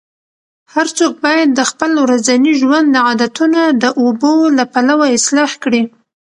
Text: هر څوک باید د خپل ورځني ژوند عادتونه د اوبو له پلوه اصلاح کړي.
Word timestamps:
هر 0.73 0.87
څوک 0.97 1.13
باید 1.25 1.49
د 1.53 1.61
خپل 1.71 1.91
ورځني 2.03 2.51
ژوند 2.61 2.91
عادتونه 3.07 3.61
د 3.81 3.85
اوبو 4.01 4.33
له 4.57 4.63
پلوه 4.73 5.07
اصلاح 5.17 5.51
کړي. 5.63 5.81